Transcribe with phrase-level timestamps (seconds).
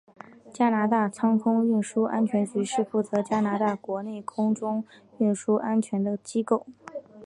[0.51, 4.83] 加拿大航空运输安全局是负责加拿大国内空中
[5.19, 6.65] 运输安全的机构。